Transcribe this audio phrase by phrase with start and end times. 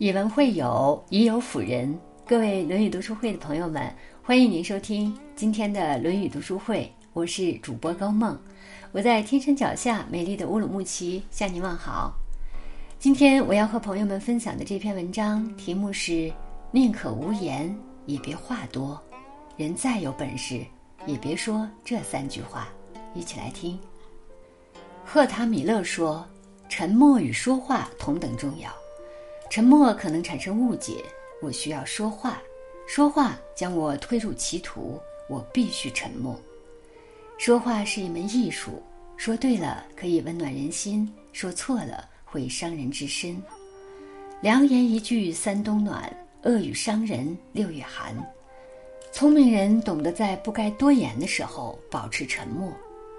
[0.00, 1.94] 以文会友，以友辅仁。
[2.26, 6.90] 各位《论语》读书会的朋友们，欢迎您收听今天的《论语》读书会。
[7.12, 8.34] 我是主播高梦，
[8.92, 12.14] 我在天山脚下美丽的乌鲁木齐向您问好。
[12.98, 16.32] 今天我要和朋友们分享的这篇文章题目是
[16.72, 18.98] “宁可无言，也别话多。
[19.58, 20.64] 人再有本事，
[21.04, 22.68] 也别说这三句话。”
[23.14, 23.78] 一起来听。
[25.04, 26.26] 赫塔米勒说
[26.70, 28.70] ：“沉默与说话同等重要。”
[29.50, 31.04] 沉默可能产生误解，
[31.42, 32.40] 我需要说话，
[32.86, 34.96] 说话将我推入歧途，
[35.28, 36.40] 我必须沉默。
[37.36, 38.80] 说话是一门艺术，
[39.16, 43.42] 说对了可以温暖人心，说错了会伤人至深。
[44.40, 46.08] 良言一句三冬暖，
[46.44, 48.14] 恶语伤人六月寒。
[49.10, 52.72] 聪明人懂得在不该多言的时候保持沉默，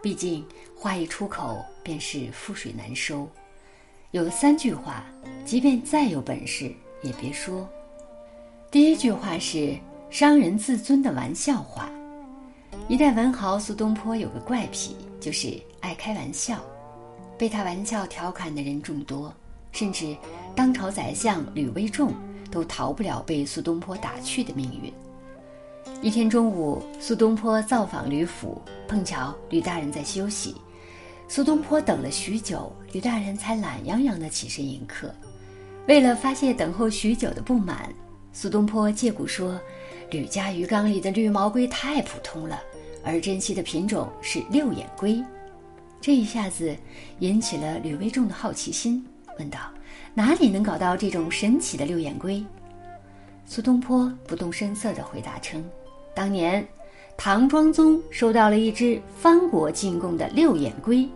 [0.00, 3.28] 毕竟话一出口便是覆水难收。
[4.12, 5.06] 有三句话，
[5.42, 6.70] 即便再有本事
[7.00, 7.66] 也别说。
[8.70, 9.74] 第一句话是
[10.10, 11.88] 伤人自尊的玩笑话。
[12.88, 16.60] 一代文豪苏东坡有个怪癖，就是爱开玩笑，
[17.38, 19.32] 被他玩笑调侃的人众多，
[19.70, 20.14] 甚至
[20.54, 22.12] 当朝宰相吕威仲
[22.50, 24.92] 都逃不了被苏东坡打趣的命运。
[26.02, 30.54] 一天中午，苏东坡造访吕府，碰巧吕大人在休息。
[31.34, 35.10] 苏东坡等了许久，吕大人才懒洋洋地起身迎客。
[35.88, 37.90] 为了发泄等候许久的不满，
[38.34, 39.58] 苏东坡借故说
[40.12, 42.60] ：“吕家鱼缸里的绿毛龟太普通了，
[43.02, 45.24] 而珍稀的品种是六眼龟。”
[46.02, 46.76] 这一下子
[47.20, 49.02] 引起了吕威仲的好奇心，
[49.38, 49.58] 问道
[50.12, 52.44] ：“哪里能搞到这种神奇的六眼龟？”
[53.46, 55.64] 苏东坡不动声色地回答称
[56.14, 56.62] ：“当年
[57.16, 61.08] 唐庄宗收到了一只藩国进贡的六眼龟。”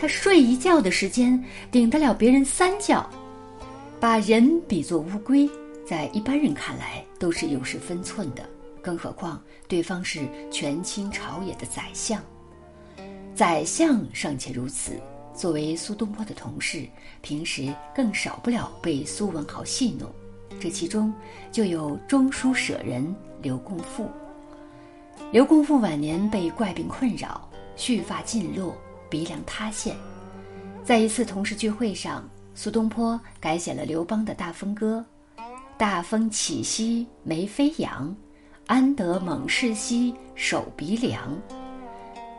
[0.00, 3.06] 他睡一觉的时间顶得了别人三觉，
[4.00, 5.46] 把人比作乌龟，
[5.86, 8.42] 在一般人看来都是有失分寸的，
[8.80, 12.18] 更何况对方是权倾朝野的宰相。
[13.34, 14.98] 宰相尚且如此，
[15.34, 16.88] 作为苏东坡的同事，
[17.20, 20.08] 平时更少不了被苏文豪戏弄，
[20.58, 21.12] 这其中
[21.52, 24.08] 就有中书舍人刘公富。
[25.30, 27.46] 刘公富晚年被怪病困扰，
[27.76, 28.74] 须发尽落。
[29.10, 29.96] 鼻梁塌陷，
[30.84, 35.04] 在一次同事聚会上，苏东坡改写了刘邦的大风歌
[35.76, 38.14] ：“大风起兮眉飞扬，
[38.66, 41.36] 安得猛士兮守鼻梁。”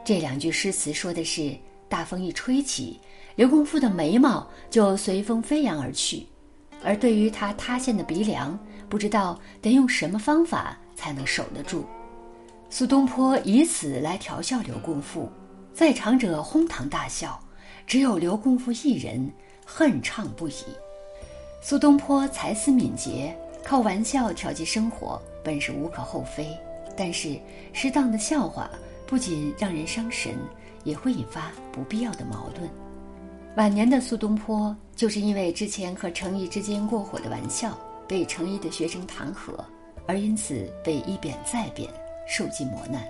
[0.06, 1.54] 这两句诗词说的是，
[1.90, 2.98] 大风一吹起，
[3.36, 6.26] 刘公父的眉毛就随风飞扬而去；
[6.82, 8.58] 而对于他塌陷的鼻梁，
[8.88, 11.86] 不知道得用什么方法才能守得住。
[12.70, 15.30] 苏东坡以此来调笑刘公父。
[15.74, 17.40] 在场者哄堂大笑，
[17.88, 19.32] 只有刘公夫一人
[19.66, 20.54] 恨畅不已。
[21.62, 26.48] 苏东坡才思敏捷，靠玩笑调剂生活，本是无可厚非。
[26.96, 27.40] 但是
[27.72, 28.70] 适当的笑话
[29.08, 30.36] 不仅让人伤神，
[30.84, 32.70] 也会引发不必要的矛盾。
[33.56, 37.78] 晚年的苏东坡就是因为之前和程颐之间过火的玩笑，
[38.08, 39.54] 被程颐的学生弹劾，
[40.06, 41.90] 而因此被一贬再贬，
[42.28, 43.02] 受尽磨难。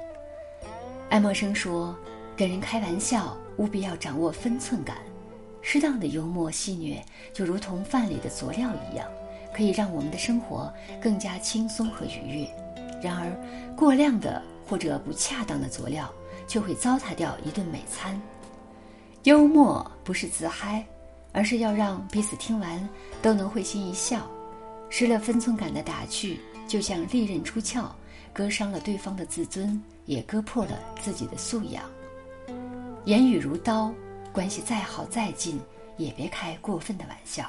[1.10, 1.94] 爱默生说。
[2.42, 4.98] 跟人开玩笑，务必要掌握分寸感。
[5.62, 7.00] 适当的幽默戏谑，
[7.32, 9.08] 就如同饭里的佐料一样，
[9.54, 12.50] 可以让我们的生活更加轻松和愉悦。
[13.00, 13.30] 然而，
[13.76, 16.12] 过量的或者不恰当的佐料，
[16.48, 18.20] 却会糟蹋掉一顿美餐。
[19.22, 20.84] 幽默不是自嗨，
[21.32, 22.90] 而是要让彼此听完
[23.22, 24.26] 都能会心一笑。
[24.90, 27.96] 失了分寸感的打趣，就像利刃出鞘，
[28.34, 30.72] 割伤了对方的自尊，也割破了
[31.04, 31.84] 自己的素养。
[33.06, 33.92] 言语如刀，
[34.32, 35.60] 关系再好再近，
[35.98, 37.46] 也别开过分的玩笑。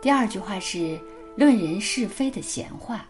[0.00, 0.98] 第二句话是
[1.36, 3.04] 论人是非的闲话。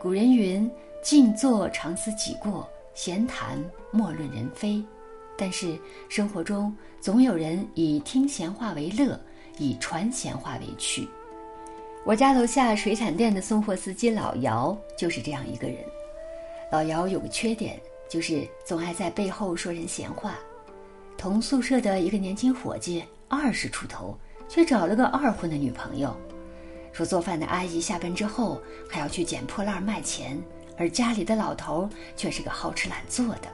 [0.00, 0.70] 古人云
[1.04, 4.82] ：“静坐常思己过，闲谈莫论人非。”
[5.36, 9.20] 但是生活中总有人以听闲话为乐，
[9.58, 11.06] 以传闲话为趣。
[12.02, 15.76] 我家楼下水产店的送货司机老姚就是这样一个人。
[16.72, 17.78] 老姚有个缺点。
[18.14, 20.38] 就是总爱在背后说人闲话，
[21.18, 24.16] 同宿舍的一个年轻伙计二十出头，
[24.48, 26.16] 却找了个二婚的女朋友，
[26.92, 30.40] 说做饭的阿姨下班之后还要去捡破烂卖钱，
[30.78, 33.48] 而家里的老头却是个好吃懒做的。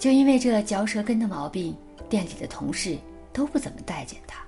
[0.00, 1.76] 就因为这嚼舌根的毛病，
[2.08, 2.98] 店里的同事
[3.32, 4.44] 都不怎么待见他。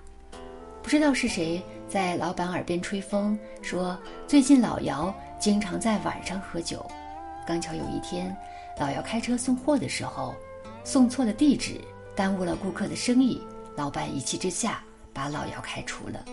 [0.83, 6.85] 不知道是谁在老板耳边吹风，说最近老姚经常在晚上喝酒，
[7.47, 8.37] 刚巧有一天。
[8.79, 10.35] 老姚开车送货的时候，
[10.85, 11.81] 送错了地址，
[12.15, 13.41] 耽误了顾客的生意。
[13.75, 14.83] 老板一气之下
[15.13, 16.25] 把老姚开除了。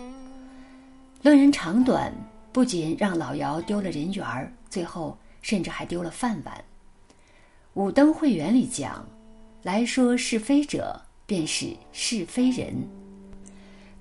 [1.22, 2.12] 论人长短，
[2.52, 6.62] 不仅让老姚丢了人缘儿，最后甚至还丢了饭碗。
[7.72, 9.06] 五灯会员里讲
[9.62, 12.74] ：“来说是非者，便是是非人。”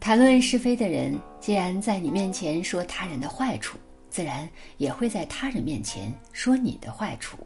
[0.02, 3.78] 谈论是非的人，既然在你面前说他人的坏处，
[4.10, 4.48] 自然
[4.78, 7.38] 也会在他人面前说你的坏处。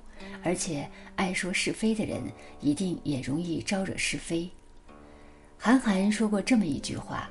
[0.44, 2.22] 而且，爱说是非的人，
[2.62, 4.50] 一定也容易招惹是非。
[5.58, 7.30] 韩寒说过这么一句话：“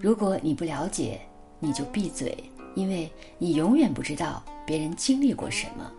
[0.00, 1.20] 如果你不了解，
[1.58, 2.36] 你就闭嘴，
[2.74, 5.90] 因为你永远不知道别人经历过什么。”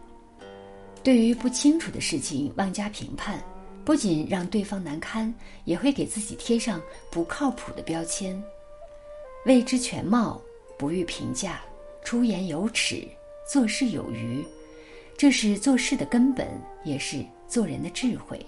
[1.04, 3.44] 对于不清楚的事情妄加评判，
[3.84, 5.34] 不仅让对方难堪，
[5.64, 6.82] 也会给自己贴上
[7.12, 8.42] 不靠谱的标签。
[9.46, 10.42] 未知全貌，
[10.80, 11.62] 不予评价，
[12.04, 13.08] 出言有尺，
[13.48, 14.44] 做事有余，
[15.18, 16.48] 这是做事的根本，
[16.84, 18.46] 也是做人的智慧。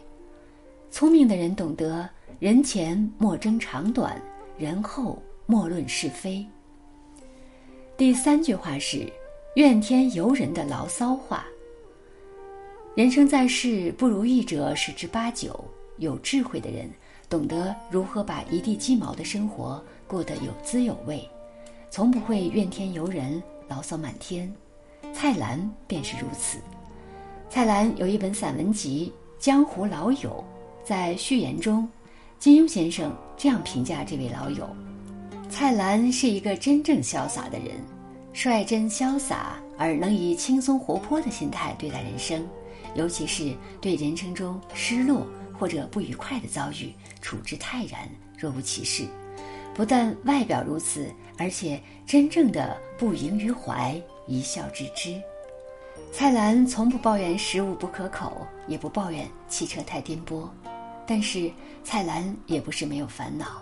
[0.92, 2.08] 聪明的人懂得
[2.40, 4.22] 人前莫争长短，
[4.58, 6.46] 人后莫论是非。
[7.96, 9.12] 第三句话是
[9.56, 11.46] 怨天尤人的牢骚话。
[12.96, 15.64] 人生在世，不如意者十之八九。
[15.98, 16.88] 有智慧的人
[17.28, 19.84] 懂得如何把一地鸡毛的生活。
[20.06, 21.28] 过得有滋有味，
[21.90, 24.54] 从不会怨天尤人、牢骚满天。
[25.14, 26.60] 蔡澜便是如此。
[27.50, 29.14] 蔡澜有一本散文集
[29.44, 30.44] 《江湖老友》，
[30.88, 31.88] 在序言中，
[32.38, 34.68] 金庸先生这样评价这位老友：
[35.50, 37.78] 蔡澜是一个真正潇洒的人，
[38.34, 42.48] 率真潇洒而能以轻松活泼的心态对待人生，
[42.96, 45.26] 尤其是对人生中失落
[45.58, 48.08] 或者不愉快的遭遇，处之泰然，
[48.38, 49.06] 若无其事。
[49.74, 51.08] 不但外表如此，
[51.38, 55.20] 而且真正的不萦于怀，一笑置之。
[56.12, 60.48] 蔡澜从不抱怨食物不可口，也不抱怨汽车太颠簸，
[61.08, 61.50] 但是
[61.84, 63.62] 蔡澜也不是没有烦恼。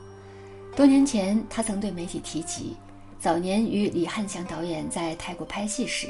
[0.76, 2.76] 多年前，他曾对媒体提及，
[3.20, 6.10] 早年与李汉祥导演在泰国拍戏时，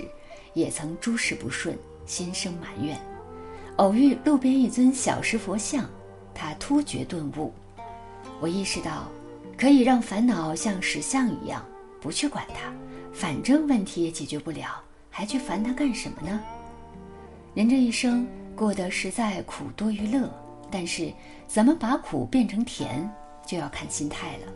[0.54, 3.00] 也曾诸事不顺，心生埋怨。
[3.76, 5.88] 偶遇路边一尊小石佛像，
[6.34, 7.54] 他突觉顿悟：
[8.40, 9.08] 我意识到。
[9.58, 11.66] 可以让烦恼像石像一样
[12.02, 12.74] 不去管它，
[13.16, 16.42] 反正问题也解决不了，还去烦他干什么呢？
[17.54, 18.28] 人这一生
[18.58, 20.30] 过得实在苦多于乐，
[20.70, 21.14] 但是
[21.48, 23.10] 怎么把苦变成甜，
[23.48, 24.52] 就要看心态了。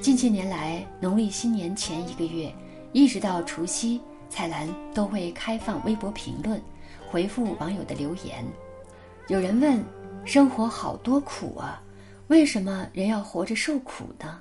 [0.00, 2.54] 近些年来，农历新年前一个月，
[2.92, 6.62] 一直到除夕，蔡澜都会开放微博评论，
[7.10, 8.44] 回复网友的留言。
[9.26, 9.84] 有人问：
[10.24, 11.82] 生活好多苦啊！
[12.28, 14.40] 为什么人要活着受苦呢？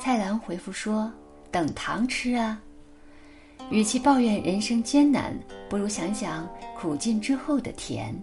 [0.00, 1.12] 蔡澜回复说
[1.50, 2.60] ：“等糖吃啊。”
[3.70, 8.14] 与其抱怨人生艰难，不如想想苦尽之后的甜。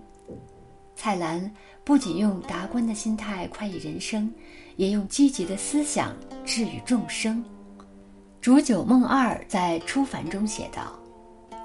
[0.95, 1.51] 蔡澜
[1.83, 4.33] 不仅用达观的心态快意人生，
[4.77, 7.44] 也用积极的思想治愈众生。
[8.42, 10.98] 煮酒梦二在《初凡》中写道：“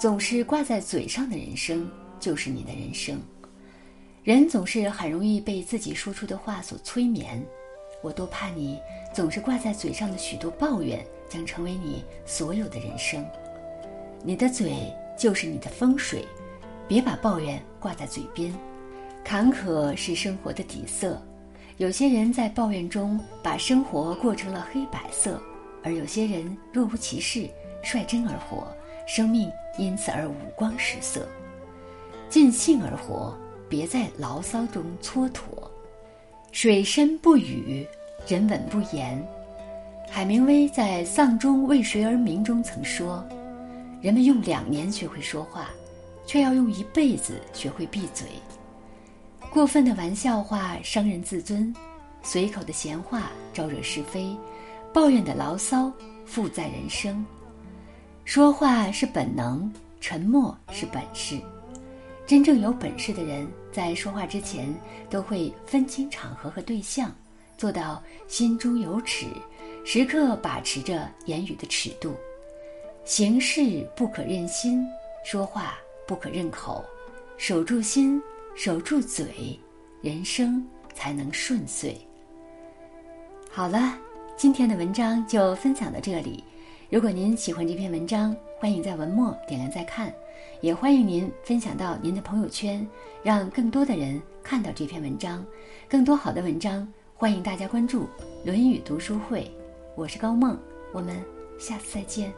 [0.01, 3.19] 总是挂在嘴上的人生，就是你的人生。”
[4.25, 7.43] 人总是很容易被自己说出的话所催眠，
[8.03, 8.79] 我多怕你
[9.15, 13.25] 总是挂在嘴上的许多抱怨将成为你所有的人生。
[14.23, 16.27] 你的嘴就是你的风水，
[16.87, 18.53] 别把抱怨挂在嘴边。
[19.25, 21.23] 坎坷是生活的底色，
[21.79, 25.41] 有些人在抱怨中把生活过成了黑白色，
[25.83, 27.49] 而有些人若无其事，
[27.83, 28.67] 率真而活，
[29.07, 31.27] 生命因此而五光十色，
[32.29, 33.35] 尽兴而活。
[33.69, 35.41] 别在牢骚中蹉跎，
[36.51, 37.87] 水深不语，
[38.27, 39.25] 人稳不言。
[40.13, 43.25] 海明威在《丧钟为谁而鸣》中曾说
[44.03, 45.71] ：“人们用两年学会说话，
[46.27, 48.27] 却要用一辈子学会闭嘴。
[49.53, 51.73] 过分的玩笑话伤人自尊，
[52.25, 54.37] 随口的闲话招惹是非，
[54.93, 55.91] 抱怨的牢骚
[56.27, 57.25] 负载人生。
[58.25, 61.41] 说话是本能，沉默是本事。”
[62.27, 64.69] 真正有本事的人，在说话之前
[65.09, 67.15] 都会分清场合和对象，
[67.61, 69.27] 做到心中有尺，
[69.85, 72.15] 时刻把持着言语的尺度。
[73.05, 74.83] 行事不可任心，
[75.27, 75.75] 说话
[76.07, 76.83] 不可任口，
[77.37, 78.19] 守住心，
[78.55, 79.61] 守住嘴，
[80.01, 82.01] 人生才能顺遂。
[83.51, 83.95] 好了，
[84.39, 86.43] 今天的文章就分享到这里。
[86.89, 90.11] 如果您喜欢这篇文章，欢迎在文末点亮再看。
[90.63, 92.87] 也欢迎您分享到您的朋友圈，
[93.23, 95.45] 让更多的人看到这篇文章。
[95.91, 96.91] 更多好的文章，
[97.21, 98.05] 欢迎大家关注
[98.47, 99.43] 《论语读书会》。
[99.95, 100.59] 我是高梦，
[100.91, 101.23] 我们
[101.59, 102.33] 下次再见。